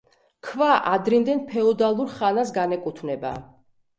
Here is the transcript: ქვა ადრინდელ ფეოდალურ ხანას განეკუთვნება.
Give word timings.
ქვა 0.45 0.69
ადრინდელ 0.91 1.43
ფეოდალურ 1.51 2.09
ხანას 2.15 2.53
განეკუთვნება. 2.57 3.35